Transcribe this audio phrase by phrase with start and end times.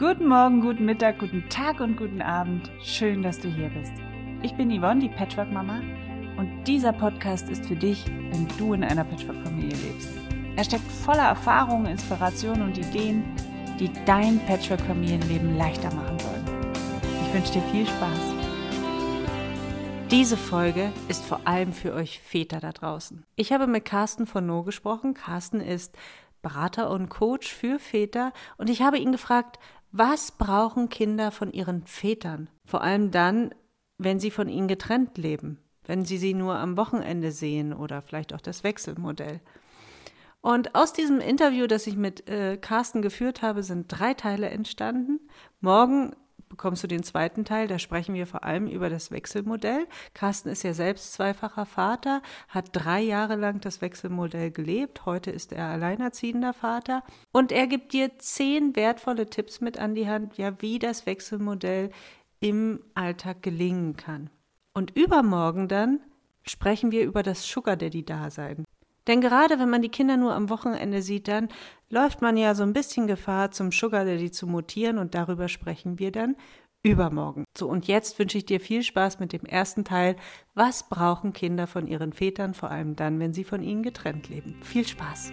[0.00, 2.70] Guten Morgen, guten Mittag, guten Tag und guten Abend.
[2.82, 3.92] Schön, dass du hier bist.
[4.40, 5.82] Ich bin Yvonne, die Patchwork-Mama,
[6.38, 10.08] und dieser Podcast ist für dich, wenn du in einer Patchwork-Familie lebst.
[10.56, 13.24] Er steckt voller Erfahrungen, Inspirationen und Ideen,
[13.78, 16.46] die dein Patchwork-Familienleben leichter machen sollen.
[17.26, 18.34] Ich wünsche dir viel Spaß.
[20.10, 23.26] Diese Folge ist vor allem für euch Väter da draußen.
[23.36, 25.12] Ich habe mit Carsten von No gesprochen.
[25.12, 25.94] Carsten ist
[26.40, 29.58] Berater und Coach für Väter und ich habe ihn gefragt,
[29.92, 32.48] was brauchen Kinder von ihren Vätern?
[32.64, 33.54] Vor allem dann,
[33.98, 38.32] wenn sie von ihnen getrennt leben, wenn sie sie nur am Wochenende sehen oder vielleicht
[38.32, 39.40] auch das Wechselmodell.
[40.40, 45.20] Und aus diesem Interview, das ich mit äh, Carsten geführt habe, sind drei Teile entstanden.
[45.60, 46.14] Morgen
[46.50, 47.66] bekommst du den zweiten Teil.
[47.66, 49.86] Da sprechen wir vor allem über das Wechselmodell.
[50.12, 55.06] Carsten ist ja selbst zweifacher Vater, hat drei Jahre lang das Wechselmodell gelebt.
[55.06, 57.02] Heute ist er alleinerziehender Vater.
[57.32, 61.90] Und er gibt dir zehn wertvolle Tipps mit an die Hand, ja, wie das Wechselmodell
[62.40, 64.28] im Alltag gelingen kann.
[64.74, 66.00] Und übermorgen dann
[66.42, 68.64] sprechen wir über das Sugar Daddy Dasein.
[69.06, 71.48] Denn gerade wenn man die Kinder nur am Wochenende sieht, dann
[71.88, 75.98] läuft man ja so ein bisschen Gefahr, zum Sugar Daddy zu mutieren und darüber sprechen
[75.98, 76.36] wir dann
[76.82, 77.44] übermorgen.
[77.56, 80.16] So, und jetzt wünsche ich dir viel Spaß mit dem ersten Teil.
[80.54, 84.56] Was brauchen Kinder von ihren Vätern, vor allem dann, wenn sie von ihnen getrennt leben?
[84.62, 85.32] Viel Spaß!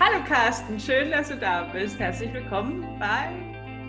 [0.00, 1.98] Hallo Carsten, schön, dass du da bist.
[1.98, 3.30] Herzlich willkommen bei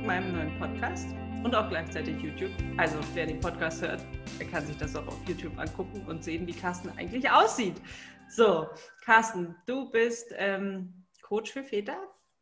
[0.06, 1.08] meinem neuen Podcast
[1.44, 2.52] und auch gleichzeitig YouTube.
[2.78, 4.06] Also wer den Podcast hört,
[4.40, 7.82] der kann sich das auch auf YouTube angucken und sehen, wie Carsten eigentlich aussieht.
[8.30, 8.68] So,
[9.04, 11.98] Carsten, du bist ähm, Coach für Väter,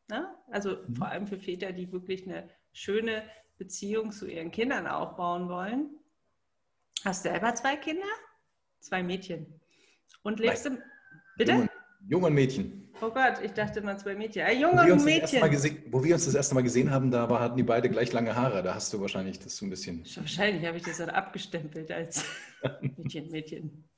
[0.10, 0.34] ne?
[0.52, 0.96] also mhm.
[0.96, 3.24] vor allem für Väter, die wirklich eine schöne
[3.58, 5.90] Beziehung zu ihren Kindern aufbauen wollen.
[7.06, 8.08] Hast selber zwei Kinder?
[8.80, 9.60] Zwei Mädchen.
[10.24, 10.78] Und lebst Nein.
[10.78, 10.84] im.
[11.38, 11.52] Bitte?
[11.52, 11.70] Jungen,
[12.08, 12.84] jungen Mädchen.
[13.02, 14.46] Oh Gott, ich dachte immer zwei Mädchen.
[14.46, 15.50] Äh, junge Mädchen.
[15.50, 18.36] Gesehen, wo wir uns das erste Mal gesehen haben, da hatten die beide gleich lange
[18.36, 18.64] Haare.
[18.64, 20.06] Da hast du wahrscheinlich das so ein bisschen.
[20.16, 22.24] Wahrscheinlich habe ich das dann abgestempelt als
[22.82, 23.90] Mädchen, Mädchen.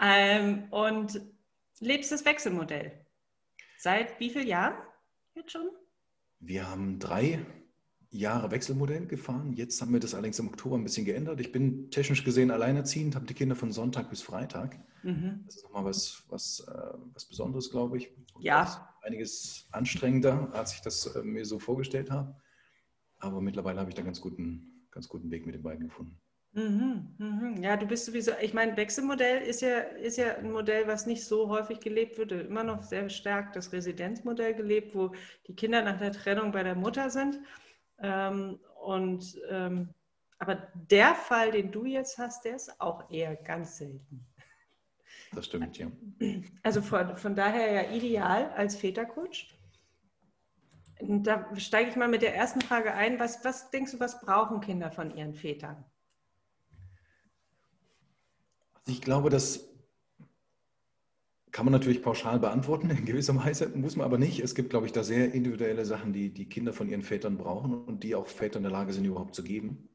[0.00, 1.20] Ähm, und
[1.80, 3.06] lebst das Wechselmodell.
[3.78, 4.74] Seit wie vielen Jahren
[5.34, 5.70] jetzt schon?
[6.38, 7.44] Wir haben drei
[8.10, 9.52] Jahre Wechselmodell gefahren.
[9.52, 11.40] Jetzt haben wir das allerdings im Oktober ein bisschen geändert.
[11.40, 14.78] Ich bin technisch gesehen alleinerziehend, habe die Kinder von Sonntag bis Freitag.
[15.02, 15.42] Mhm.
[15.46, 18.10] Das ist nochmal was, was, äh, was Besonderes, glaube ich.
[18.34, 18.94] Und ja.
[19.02, 22.34] Einiges anstrengender, als ich das äh, mir so vorgestellt habe.
[23.18, 26.20] Aber mittlerweile habe ich da ganz guten, ganz guten Weg mit den beiden gefunden.
[26.56, 27.62] Mhm, mhm.
[27.62, 31.22] Ja, du bist sowieso, ich meine, Wechselmodell ist ja, ist ja ein Modell, was nicht
[31.22, 35.12] so häufig gelebt wird, immer noch sehr stark das Residenzmodell gelebt, wo
[35.46, 37.38] die Kinder nach der Trennung bei der Mutter sind.
[37.98, 39.90] Ähm, und, ähm,
[40.38, 44.26] aber der Fall, den du jetzt hast, der ist auch eher ganz selten.
[45.32, 45.88] Das stimmt, ja.
[46.62, 49.48] Also von, von daher ja ideal als Vätercoach.
[51.02, 53.20] Da steige ich mal mit der ersten Frage ein.
[53.20, 55.84] Was, was denkst du, was brauchen Kinder von ihren Vätern?
[58.86, 59.68] Ich glaube, das
[61.50, 64.40] kann man natürlich pauschal beantworten, in gewisser Weise muss man aber nicht.
[64.40, 67.84] Es gibt, glaube ich, da sehr individuelle Sachen, die die Kinder von ihren Vätern brauchen
[67.84, 69.88] und die auch Väter in der Lage sind, überhaupt zu geben.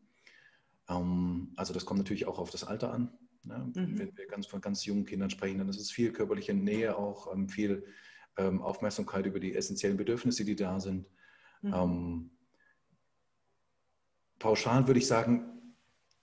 [0.90, 3.12] Ähm, also das kommt natürlich auch auf das Alter an.
[3.44, 3.72] Ne?
[3.76, 4.00] Mhm.
[4.00, 7.32] Wenn wir ganz, von ganz jungen Kindern sprechen, dann ist es viel körperliche Nähe, auch
[7.32, 7.86] ähm, viel
[8.38, 11.06] ähm, Aufmerksamkeit über die essentiellen Bedürfnisse, die da sind.
[11.62, 12.32] Mhm.
[14.40, 15.61] pauschal würde ich sagen,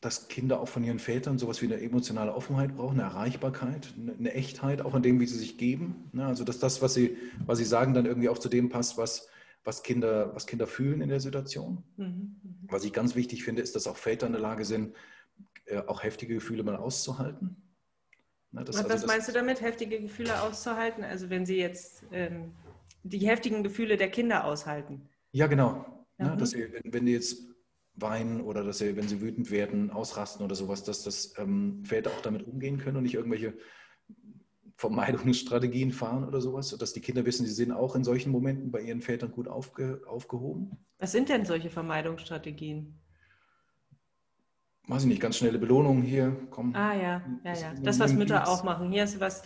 [0.01, 4.33] dass Kinder auch von ihren Vätern sowas wie eine emotionale Offenheit brauchen, eine Erreichbarkeit, eine
[4.33, 6.09] Echtheit, auch in dem, wie sie sich geben.
[6.13, 6.25] Ne?
[6.25, 9.29] Also dass das, was sie, was sie sagen, dann irgendwie auch zu dem passt, was,
[9.65, 11.83] was, Kinder, was Kinder fühlen in der Situation.
[11.97, 12.05] Mhm.
[12.05, 12.39] mhm.
[12.71, 14.95] Was ich ganz wichtig finde, ist, dass auch Väter in der Lage sind,
[15.65, 17.57] äh, auch heftige Gefühle mal auszuhalten.
[18.53, 18.63] Ne?
[18.65, 21.03] Das, was also, meinst du damit, heftige Gefühle auszuhalten?
[21.03, 22.53] Also wenn sie jetzt ähm,
[23.03, 25.09] die heftigen Gefühle der Kinder aushalten.
[25.33, 26.07] Ja, genau.
[26.19, 26.35] Ne?
[26.35, 26.39] Mhm.
[26.39, 27.49] Dass sie, wenn, wenn die jetzt
[28.01, 32.11] weinen oder dass sie, wenn sie wütend werden, ausrasten oder sowas, dass das ähm, Väter
[32.11, 33.55] auch damit umgehen können und nicht irgendwelche
[34.77, 38.81] Vermeidungsstrategien fahren oder sowas, sodass die Kinder wissen, sie sind auch in solchen Momenten bei
[38.81, 40.79] ihren Vätern gut aufge, aufgehoben.
[40.99, 43.01] Was sind denn solche Vermeidungsstrategien?
[44.87, 46.75] Weiß ich nicht, ganz schnelle Belohnungen hier, komm.
[46.75, 47.75] Ah ja, ja, ja.
[47.83, 48.91] Das, was Mütter auch machen.
[48.91, 49.43] Hier du was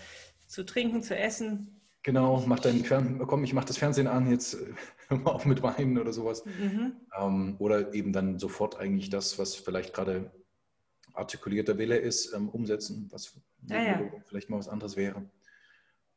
[0.46, 1.81] zu trinken, zu essen.
[2.04, 4.75] Genau, mach dein Fern komm, ich mach das Fernsehen an, jetzt äh,
[5.08, 6.44] hör mal auf mit Weinen oder sowas.
[6.44, 6.96] Mhm.
[7.16, 10.32] Ähm, oder eben dann sofort eigentlich das, was vielleicht gerade
[11.14, 13.38] artikulierter Wille ist, ähm, umsetzen, was
[13.69, 14.10] ja, ja.
[14.26, 15.31] vielleicht mal was anderes wäre.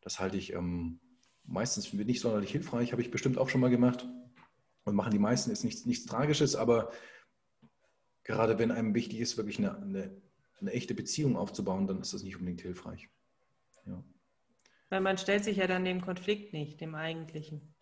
[0.02, 1.00] Das halte ich ähm,
[1.44, 4.08] meistens nicht sonderlich hilfreich, habe ich bestimmt auch schon mal gemacht.
[4.86, 6.92] Und machen die meisten ist nichts, nichts Tragisches, aber
[8.24, 10.22] gerade wenn einem wichtig ist, wirklich eine, eine,
[10.60, 13.10] eine echte Beziehung aufzubauen, dann ist das nicht unbedingt hilfreich.
[13.88, 14.04] Ja.
[14.96, 17.76] Weil man stellt sich ja dann dem Konflikt nicht, dem eigentlichen.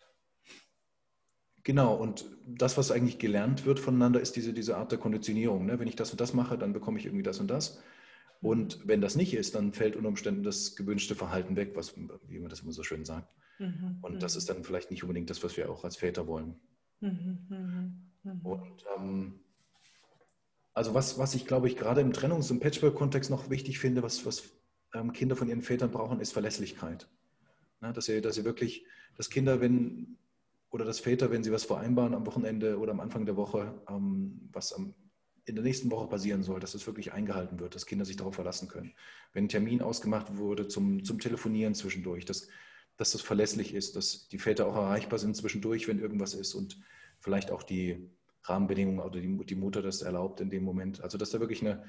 [1.62, 5.64] Genau, und das, was eigentlich gelernt wird voneinander, ist diese, diese Art der Konditionierung.
[5.64, 5.78] Ne?
[5.78, 7.80] Wenn ich das und das mache, dann bekomme ich irgendwie das und das.
[8.42, 12.40] Und wenn das nicht ist, dann fällt unter Umständen das gewünschte Verhalten weg, was, wie
[12.40, 13.32] man das immer so schön sagt.
[13.60, 14.38] Mhm, und das mhm.
[14.38, 16.56] ist dann vielleicht nicht unbedingt das, was wir auch als Väter wollen.
[16.98, 18.40] Mhm, mhm, mhm.
[18.44, 19.40] und ähm,
[20.72, 24.26] also was, was ich glaube ich gerade im Trennungs- und Patchwork-Kontext noch wichtig finde, was,
[24.26, 24.50] was
[25.12, 27.08] Kinder von ihren Vätern brauchen, ist Verlässlichkeit.
[27.80, 28.86] Na, dass, sie, dass sie wirklich,
[29.16, 30.16] dass Kinder, wenn,
[30.70, 34.48] oder dass Väter, wenn sie was vereinbaren am Wochenende oder am Anfang der Woche, ähm,
[34.52, 34.94] was am,
[35.46, 38.34] in der nächsten Woche passieren soll, dass es wirklich eingehalten wird, dass Kinder sich darauf
[38.34, 38.94] verlassen können.
[39.32, 42.48] Wenn ein Termin ausgemacht wurde zum, zum Telefonieren zwischendurch, dass,
[42.96, 46.80] dass das verlässlich ist, dass die Väter auch erreichbar sind zwischendurch, wenn irgendwas ist und
[47.20, 48.10] vielleicht auch die
[48.44, 51.02] Rahmenbedingungen oder die, die Mutter das erlaubt in dem Moment.
[51.02, 51.84] Also dass da wirklich eine,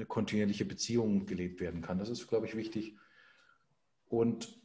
[0.00, 1.98] eine kontinuierliche Beziehung gelebt werden kann.
[1.98, 2.96] Das ist, glaube ich, wichtig.
[4.08, 4.58] Und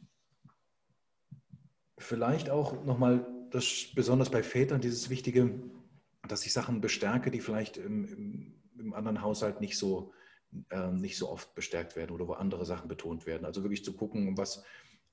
[1.98, 5.60] vielleicht auch nochmal, das, besonders bei Vätern, dieses Wichtige,
[6.26, 10.12] dass ich Sachen bestärke, die vielleicht im, im, im anderen Haushalt nicht so,
[10.70, 13.44] äh, nicht so oft bestärkt werden oder wo andere Sachen betont werden.
[13.44, 14.64] Also wirklich zu gucken, was,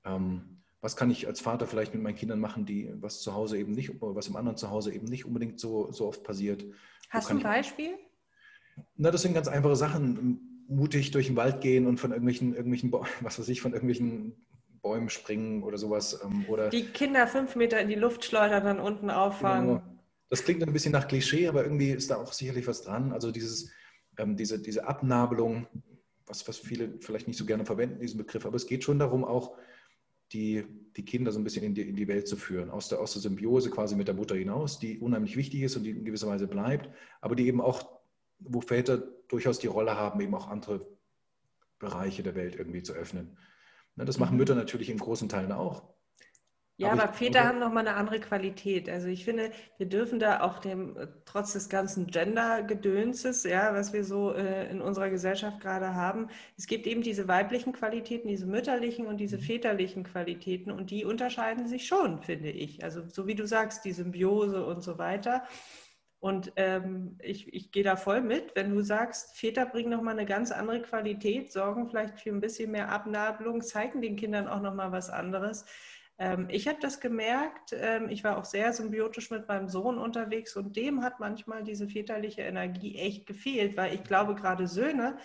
[0.04, 3.58] ähm, was kann ich als Vater vielleicht mit meinen Kindern machen, die was zu Hause
[3.58, 6.64] eben nicht, was im anderen Zuhause eben nicht unbedingt so, so oft passiert.
[7.10, 7.98] Hast du ein Beispiel?
[8.96, 10.66] Na, das sind ganz einfache Sachen.
[10.66, 14.34] Mutig durch den Wald gehen und von irgendwelchen, irgendwelchen, was weiß ich, von irgendwelchen
[14.82, 16.20] Bäumen springen oder sowas.
[16.24, 19.68] Ähm, oder die Kinder fünf Meter in die Luft schleudern, dann unten auffangen.
[19.68, 19.82] Genau.
[20.30, 23.12] Das klingt ein bisschen nach Klischee, aber irgendwie ist da auch sicherlich was dran.
[23.12, 23.70] Also dieses,
[24.18, 25.66] ähm, diese, diese Abnabelung,
[26.26, 29.24] was, was viele vielleicht nicht so gerne verwenden, diesen Begriff, aber es geht schon darum,
[29.24, 29.56] auch
[30.32, 30.64] die,
[30.96, 33.12] die Kinder so ein bisschen in die, in die Welt zu führen, aus der, aus
[33.12, 36.28] der Symbiose quasi mit der Mutter hinaus, die unheimlich wichtig ist und die in gewisser
[36.28, 37.93] Weise bleibt, aber die eben auch
[38.38, 38.98] wo Väter
[39.28, 40.86] durchaus die Rolle haben, eben auch andere
[41.78, 43.36] Bereiche der Welt irgendwie zu öffnen.
[43.96, 44.38] Ne, das machen mhm.
[44.38, 45.94] Mütter natürlich in großen Teilen auch.
[46.76, 48.88] Ja, aber, aber Väter glaube, haben nochmal eine andere Qualität.
[48.88, 54.02] Also ich finde, wir dürfen da auch dem, trotz des ganzen Gender-Gedönses, ja, was wir
[54.04, 59.06] so äh, in unserer Gesellschaft gerade haben, es gibt eben diese weiblichen Qualitäten, diese mütterlichen
[59.06, 59.42] und diese mhm.
[59.42, 62.82] väterlichen Qualitäten und die unterscheiden sich schon, finde ich.
[62.82, 65.44] Also so wie du sagst, die Symbiose und so weiter.
[66.24, 70.24] Und ähm, ich, ich gehe da voll mit, wenn du sagst, Väter bringen nochmal eine
[70.24, 74.90] ganz andere Qualität, sorgen vielleicht für ein bisschen mehr Abnabelung, zeigen den Kindern auch nochmal
[74.90, 75.66] was anderes.
[76.18, 80.56] Ähm, ich habe das gemerkt, ähm, ich war auch sehr symbiotisch mit meinem Sohn unterwegs
[80.56, 85.18] und dem hat manchmal diese väterliche Energie echt gefehlt, weil ich glaube, gerade Söhne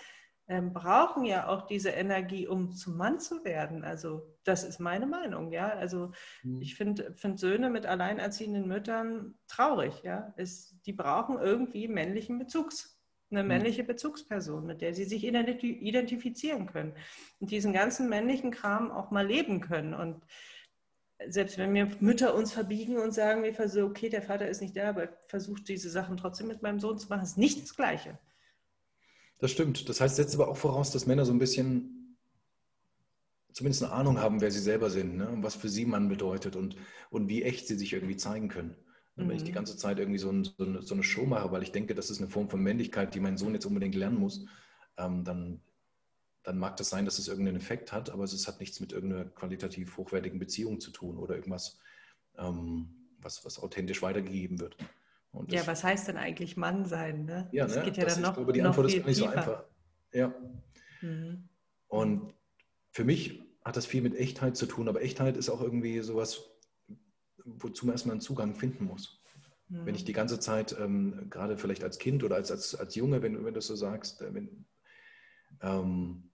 [0.49, 3.83] ähm, brauchen ja auch diese Energie, um zum Mann zu werden.
[3.83, 5.69] Also das ist meine Meinung, ja.
[5.69, 6.11] Also
[6.41, 6.59] mhm.
[6.59, 10.33] ich finde find Söhne mit alleinerziehenden Müttern traurig, ja.
[10.37, 12.99] Es, die brauchen irgendwie männlichen Bezugs,
[13.29, 13.47] eine mhm.
[13.47, 16.93] männliche Bezugsperson, mit der sie sich identifizieren können
[17.39, 19.93] und diesen ganzen männlichen Kram auch mal leben können.
[19.93, 20.25] Und
[21.27, 24.75] selbst wenn wir Mütter uns verbiegen und sagen, wir versuchen, okay, der Vater ist nicht
[24.75, 28.17] da, aber versucht diese Sachen trotzdem mit meinem Sohn zu machen, ist nicht das Gleiche.
[29.39, 29.89] Das stimmt.
[29.89, 32.17] Das heißt, setzt aber auch voraus, dass Männer so ein bisschen
[33.53, 35.27] zumindest eine Ahnung haben, wer sie selber sind ne?
[35.29, 36.75] und was für sie Mann bedeutet und,
[37.09, 38.75] und wie echt sie sich irgendwie zeigen können.
[39.15, 39.55] Und wenn ich die mhm.
[39.55, 42.09] ganze Zeit irgendwie so, ein, so, eine, so, eine, Show mache, weil ich denke, das
[42.09, 44.45] ist eine Form von Männlichkeit, die mein Sohn jetzt unbedingt lernen muss,
[44.97, 45.61] ähm, dann,
[46.43, 49.25] dann mag das sein, dass es irgendeinen Effekt hat, aber es hat nichts mit irgendeiner
[49.25, 51.79] qualitativ hochwertigen Beziehung zu tun oder irgendwas,
[52.37, 52.89] ähm,
[53.19, 54.77] was, was authentisch weitergegeben wird
[55.47, 57.25] ja, was heißt denn eigentlich Mann sein?
[57.25, 57.47] Ne?
[57.51, 57.83] Ja, das ne?
[57.83, 58.37] geht ja das dann noch.
[58.37, 59.31] Aber die Antwort ist gar nicht tiefer.
[59.31, 59.63] so einfach.
[60.11, 60.33] Ja.
[61.01, 61.49] Mhm.
[61.87, 62.33] Und
[62.91, 66.41] für mich hat das viel mit Echtheit zu tun, aber Echtheit ist auch irgendwie sowas,
[67.45, 69.23] wozu man erstmal einen Zugang finden muss.
[69.69, 69.85] Mhm.
[69.85, 73.21] Wenn ich die ganze Zeit, ähm, gerade vielleicht als Kind oder als, als, als Junge,
[73.21, 74.65] wenn, wenn du so sagst, äh, wenn
[75.61, 76.31] ähm,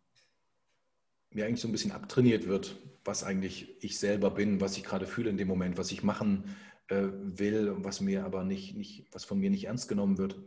[1.31, 5.05] mir eigentlich so ein bisschen abtrainiert wird, was eigentlich ich selber bin, was ich gerade
[5.05, 6.55] fühle in dem Moment, was ich machen
[6.87, 10.39] äh, will, was mir aber nicht, nicht, was von mir nicht ernst genommen wird,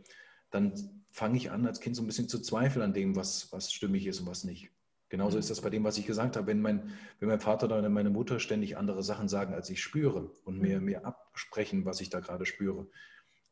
[0.51, 0.73] dann
[1.11, 4.05] fange ich an, als Kind so ein bisschen zu zweifeln an dem, was, was stimmig
[4.05, 4.71] ist und was nicht.
[5.09, 6.47] Genauso ist das bei dem, was ich gesagt habe.
[6.47, 10.31] Wenn mein, wenn mein Vater oder meine Mutter ständig andere Sachen sagen, als ich spüre
[10.45, 10.85] und mir, mhm.
[10.85, 12.87] mir absprechen, was ich da gerade spüre,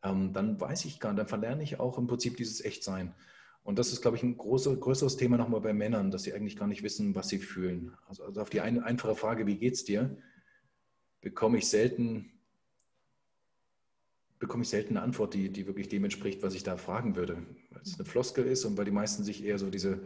[0.04, 3.16] ähm, dann weiß ich gar nicht, dann verlerne ich auch im Prinzip dieses Echtsein.
[3.64, 6.56] Und das ist, glaube ich, ein große, größeres Thema nochmal bei Männern, dass sie eigentlich
[6.56, 7.92] gar nicht wissen, was sie fühlen.
[8.08, 10.16] Also, also auf die eine, einfache Frage, wie geht's dir,
[11.22, 12.37] bekomme ich selten
[14.40, 17.46] bekomme ich selten eine Antwort, die, die wirklich dem entspricht, was ich da fragen würde.
[17.72, 20.02] Weil es eine Floskel ist und weil die meisten sich eher so diese,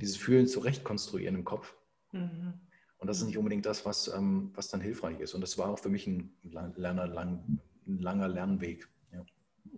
[0.00, 1.74] dieses Fühlen zurecht konstruieren im Kopf.
[2.12, 2.54] Mhm.
[2.98, 5.34] Und das ist nicht unbedingt das, was, ähm, was dann hilfreich ist.
[5.34, 8.88] Und das war auch für mich ein, Lerner, lang, ein langer Lernweg.
[9.12, 9.24] Ja.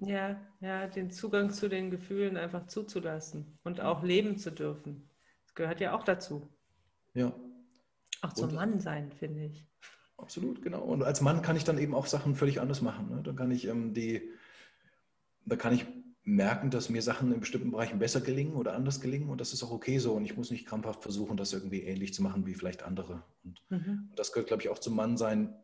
[0.00, 5.10] ja, ja, den Zugang zu den Gefühlen einfach zuzulassen und auch leben zu dürfen.
[5.44, 6.48] Das gehört ja auch dazu.
[7.14, 7.34] Ja.
[8.22, 9.66] Auch zum und, Mann sein, finde ich.
[10.18, 10.82] Absolut, genau.
[10.82, 13.08] Und als Mann kann ich dann eben auch Sachen völlig anders machen.
[13.08, 13.22] Ne?
[13.22, 14.28] Dann kann ich ähm, die,
[15.46, 15.86] da kann ich
[16.24, 19.62] merken, dass mir Sachen in bestimmten Bereichen besser gelingen oder anders gelingen und das ist
[19.62, 22.52] auch okay so und ich muss nicht krampfhaft versuchen, das irgendwie ähnlich zu machen wie
[22.52, 23.24] vielleicht andere.
[23.44, 24.10] Und mhm.
[24.14, 25.54] das gehört, glaube ich, auch zum Mannsein,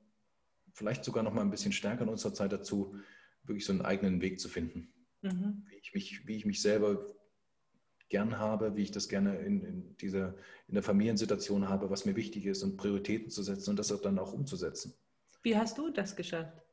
[0.72, 2.96] vielleicht sogar noch mal ein bisschen stärker in unserer Zeit dazu,
[3.42, 4.88] wirklich so einen eigenen Weg zu finden.
[5.20, 5.64] Mhm.
[5.68, 7.04] Wie, ich mich, wie ich mich selber
[8.08, 10.34] gern habe, wie ich das gerne in, in, dieser,
[10.68, 14.00] in der Familiensituation habe, was mir wichtig ist und Prioritäten zu setzen und das auch
[14.00, 14.94] dann auch umzusetzen.
[15.42, 16.64] Wie hast du das geschafft?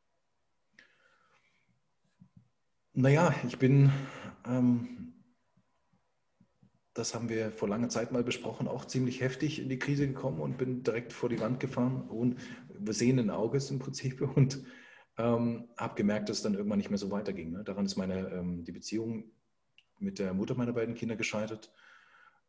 [2.94, 3.90] Naja, ich bin,
[4.46, 5.14] ähm,
[6.94, 10.42] das haben wir vor langer Zeit mal besprochen, auch ziemlich heftig in die Krise gekommen
[10.42, 12.38] und bin direkt vor die Wand gefahren und
[12.90, 14.64] sehenden Auges im Prinzip und
[15.18, 17.52] ähm, habe gemerkt, dass es dann irgendwann nicht mehr so weiterging.
[17.52, 17.64] Ne?
[17.64, 19.32] Daran ist meine, ähm, die Beziehung
[20.02, 21.72] mit der Mutter meiner beiden Kinder gescheitert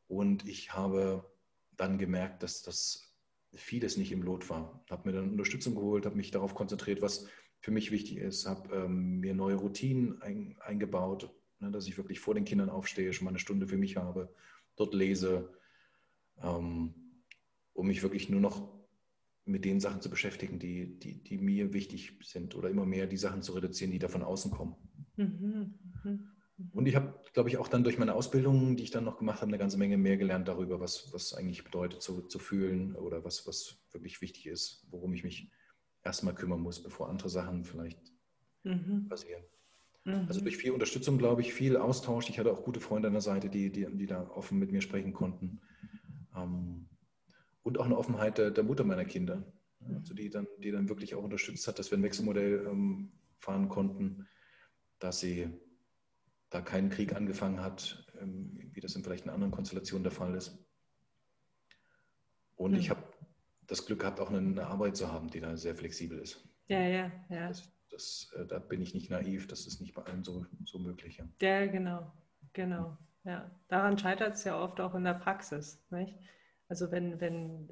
[0.09, 1.31] und ich habe
[1.77, 3.15] dann gemerkt, dass das
[3.55, 4.85] vieles nicht im Lot war.
[4.91, 7.27] Habe mir dann Unterstützung geholt, habe mich darauf konzentriert, was
[7.61, 11.31] für mich wichtig ist, habe ähm, mir neue Routinen ein, eingebaut,
[11.61, 14.35] ne, dass ich wirklich vor den Kindern aufstehe, schon mal eine Stunde für mich habe,
[14.77, 15.53] dort lese,
[16.43, 16.95] ähm,
[17.73, 18.83] um mich wirklich nur noch
[19.45, 23.17] mit den Sachen zu beschäftigen, die, die, die mir wichtig sind oder immer mehr die
[23.17, 24.77] Sachen zu reduzieren, die da von außen kommen.
[25.17, 26.19] Mhm, mh, mh.
[26.73, 29.41] Und ich habe, glaube ich, auch dann durch meine Ausbildung, die ich dann noch gemacht
[29.41, 33.25] habe, eine ganze Menge mehr gelernt darüber, was, was eigentlich bedeutet zu, zu fühlen oder
[33.25, 35.51] was, was wirklich wichtig ist, worum ich mich
[36.05, 38.01] erstmal kümmern muss, bevor andere Sachen vielleicht
[38.65, 39.09] mhm.
[39.09, 39.43] passieren.
[40.05, 40.27] Mhm.
[40.29, 42.29] Also durch viel Unterstützung, glaube ich, viel Austausch.
[42.29, 44.81] Ich hatte auch gute Freunde an der Seite, die, die, die da offen mit mir
[44.81, 45.61] sprechen konnten.
[46.37, 46.89] Ähm,
[47.63, 49.45] und auch eine Offenheit der, der, Mutter meiner Kinder,
[49.95, 53.69] also die dann, die dann wirklich auch unterstützt hat, dass wir ein Wechselmodell ähm, fahren
[53.69, 54.27] konnten,
[54.99, 55.49] dass sie
[56.53, 60.35] da kein Krieg angefangen hat, ähm, wie das in vielleicht in anderen Konstellationen der Fall
[60.35, 60.59] ist.
[62.57, 62.79] Und mhm.
[62.79, 63.03] ich habe
[63.67, 66.47] das Glück gehabt, auch eine, Arbeit zu haben, die da sehr flexibel ist.
[66.69, 67.49] Ja, ja, ja.
[67.49, 70.79] Das, das, äh, da bin ich nicht naiv, das ist nicht bei allen so, so
[70.79, 71.17] möglich.
[71.17, 71.25] Ja.
[71.41, 72.13] ja, genau,
[72.53, 72.99] genau.
[73.25, 75.83] Ja, daran scheitert es ja oft auch in der Praxis.
[75.91, 76.15] Nicht?
[76.69, 77.69] Also wenn, wenn,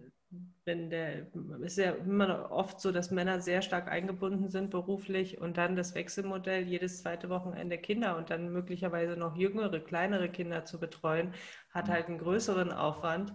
[0.65, 1.27] wenn der,
[1.63, 5.77] es ist ja immer oft so, dass Männer sehr stark eingebunden sind beruflich und dann
[5.77, 11.35] das Wechselmodell jedes zweite Wochenende Kinder und dann möglicherweise noch jüngere, kleinere Kinder zu betreuen,
[11.71, 11.93] hat mhm.
[11.93, 13.35] halt einen größeren Aufwand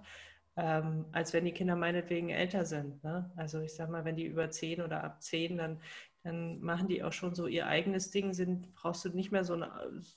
[0.57, 3.03] ähm, als wenn die Kinder meinetwegen älter sind.
[3.03, 3.31] Ne?
[3.35, 5.81] Also ich sag mal, wenn die über zehn oder ab zehn, dann,
[6.23, 9.53] dann machen die auch schon so ihr eigenes Ding, sind, brauchst du nicht mehr so,
[9.53, 9.69] eine,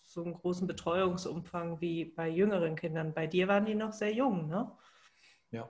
[0.04, 3.14] so einen großen Betreuungsumfang wie bei jüngeren Kindern.
[3.14, 4.70] Bei dir waren die noch sehr jung, ne?
[5.50, 5.68] Ja.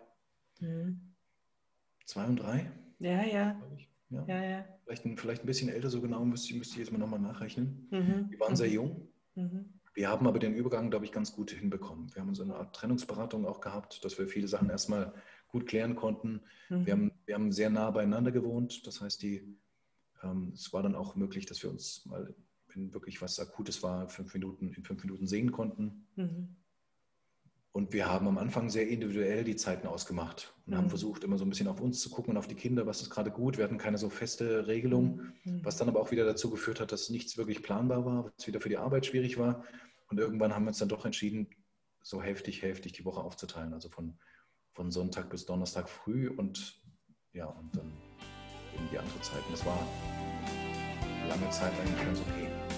[0.60, 1.14] Mhm.
[2.04, 2.70] Zwei und drei?
[2.98, 3.60] Ja, ja.
[4.10, 4.24] Ja.
[4.26, 4.64] ja, ja.
[4.84, 7.88] Vielleicht, ein, vielleicht ein bisschen älter, so genau müsste, müsste ich jetzt mal nochmal nachrechnen.
[7.90, 8.30] Mhm.
[8.30, 8.56] Die waren mhm.
[8.56, 9.08] sehr jung.
[9.34, 9.78] Mhm.
[9.94, 12.14] Wir haben aber den Übergang, glaube ich, ganz gut hinbekommen.
[12.14, 15.12] Wir haben so eine Art Trennungsberatung auch gehabt, dass wir viele Sachen erstmal
[15.48, 16.40] gut klären konnten.
[16.68, 16.86] Mhm.
[16.86, 18.86] Wir, haben, wir haben sehr nah beieinander gewohnt.
[18.86, 19.58] Das heißt, die,
[20.22, 22.34] ähm, es war dann auch möglich, dass wir uns mal,
[22.68, 26.06] wenn wirklich was Akutes war, fünf Minuten, in fünf Minuten sehen konnten.
[27.78, 27.84] Mhm.
[27.84, 30.78] Und wir haben am Anfang sehr individuell die Zeiten ausgemacht und mhm.
[30.78, 33.00] haben versucht, immer so ein bisschen auf uns zu gucken und auf die Kinder, was
[33.00, 33.56] ist gerade gut.
[33.56, 35.64] Wir hatten keine so feste Regelung, mhm.
[35.64, 38.60] was dann aber auch wieder dazu geführt hat, dass nichts wirklich planbar war, was wieder
[38.60, 39.64] für die Arbeit schwierig war.
[40.08, 41.48] Und irgendwann haben wir uns dann doch entschieden,
[42.02, 43.74] so hälftig, hälftig die Woche aufzuteilen.
[43.74, 44.18] Also von,
[44.72, 46.80] von Sonntag bis Donnerstag früh und
[47.32, 47.92] ja, und dann
[48.74, 49.44] eben die andere Zeit.
[49.46, 49.86] Und das war
[51.28, 52.77] lange Zeit eigentlich ganz okay.